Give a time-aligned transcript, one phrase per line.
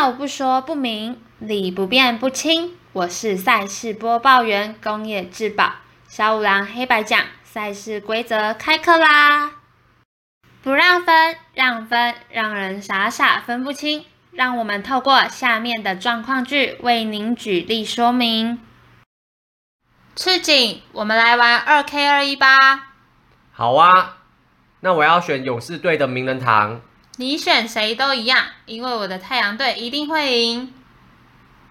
[0.00, 2.74] 道不说不明，理不辩不清。
[2.94, 5.74] 我是赛事播报员工业智宝
[6.08, 9.50] 小五郎黑白讲赛事规则开课啦！
[10.62, 14.06] 不让分，让分，让人傻傻分不清。
[14.32, 18.58] 让我们透过下面的状况句为您举例说明。
[20.16, 22.94] 赤井，我们来玩二 K 二一吧。
[23.52, 24.16] 好啊，
[24.80, 26.80] 那我要选勇士队的名人堂。
[27.20, 30.72] 你选谁都一样，因为我的太阳队一定会赢。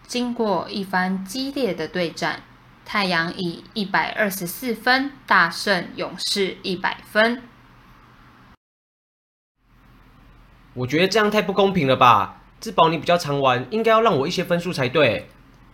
[0.06, 2.44] 经过一番激烈的对战，
[2.86, 7.42] 太阳以一百二十四分大胜勇士一百分。
[10.76, 12.42] 我觉得这样太不公平了吧？
[12.60, 15.32] 自保你比较常玩，应该要让我一些分数才对。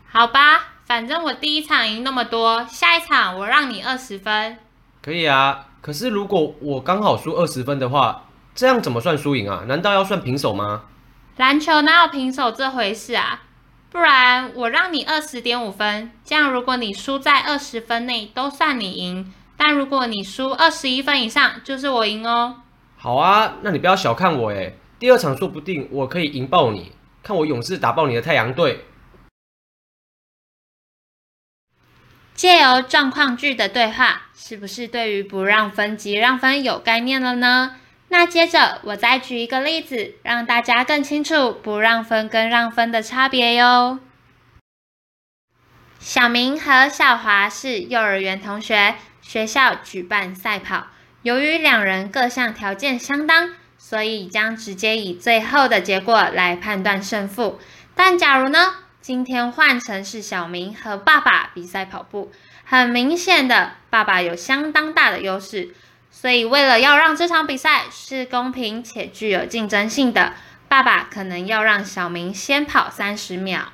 [0.08, 4.58] 好吧，反正我第一场赢那么多，下一场我让你二十分。
[5.02, 8.22] 可以啊，可是如果我刚好输二十分的话，
[8.56, 9.66] 这样怎么算输赢啊？
[9.68, 10.86] 难道要算平手吗？
[11.36, 13.44] 篮球哪有平手这回事啊？
[13.92, 19.26] 不然我让你二十点五分，这样如果你输在二十分内，都算你赢；
[19.58, 22.62] 但如果你输二十一分以上，就是我赢哦。
[22.96, 24.78] 好啊，那你不要小看我诶。
[24.98, 28.86] 第二场说不定我可以赢爆你，看我勇士打爆你的太阳队。
[32.34, 37.76] 借由状况句的对话，是不是对于不让分及让分有概念了呢？
[38.10, 44.00] 那接着我再举一个例子，让大家更清楚不让分跟让分的差别哟。
[46.00, 50.88] 小明和小华是幼儿园同学，学校举办赛跑，
[51.24, 53.56] 由于两人各项条件相当。
[53.78, 57.60] 所以将直接以最后的结果来判断胜负。
[57.94, 58.78] 但假如呢？
[59.00, 62.32] 今天换成是小明和爸爸比赛跑步，
[62.64, 65.76] 很明显的，爸爸有相当大的优势。
[66.18, 70.34] 所以为了要让这场比赛是公平且具有竞争性的，
[70.70, 73.74] 爸爸可能要让小明先跑三十秒。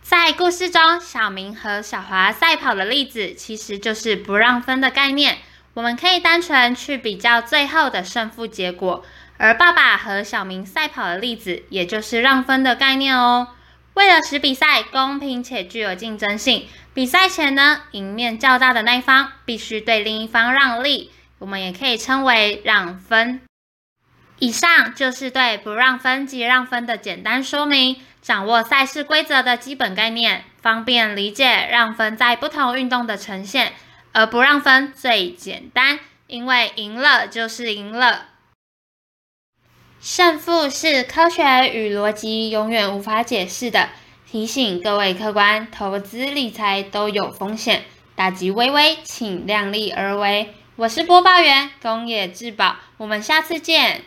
[0.00, 5.38] 在故事中，小明和小华赛跑的例子，其实就是不让分的概念。
[5.74, 9.04] 我们可以单纯去比较最后的胜负结果，
[9.36, 13.48] 而爸爸和小明赛跑的例子，也就是让分的概念哦。
[13.94, 23.40] 为了使比赛公平且具有竞争性，比赛前呢，赢面较大的那一方必须对另一方让利，我们也可以称为让分。
[24.38, 33.72] 以上就是对不让分及让分的简单说明，掌握赛事规则的基本概念，方便理解让分在不同运动的呈现。
[34.12, 38.29] 而不让分最简单，因为赢了就是赢了。
[40.00, 43.90] 胜负是科学与逻辑永远无法解释的。
[44.30, 47.84] 提醒各位客官，投资理财都有风险，
[48.14, 50.54] 打击微微，请量力而为。
[50.76, 54.04] 我是播报员工业质保，我们下次见。